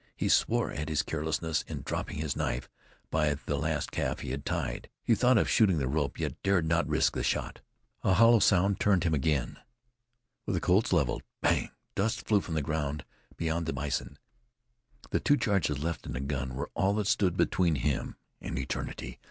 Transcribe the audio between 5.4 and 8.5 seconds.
shooting the rope, yet dared not risk the shot. A hollow